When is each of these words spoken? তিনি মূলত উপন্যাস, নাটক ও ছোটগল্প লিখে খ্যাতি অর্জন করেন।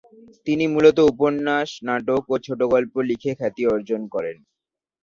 তিনি 0.47 0.65
মূলত 0.67 0.97
উপন্যাস, 1.11 1.69
নাটক 1.87 2.23
ও 2.29 2.35
ছোটগল্প 2.45 2.93
লিখে 3.09 3.31
খ্যাতি 3.39 3.63
অর্জন 3.73 4.01
করেন। 4.13 4.37